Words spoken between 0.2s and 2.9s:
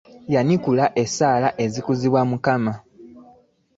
Yanukula essaala ezikusabibwa Mukama.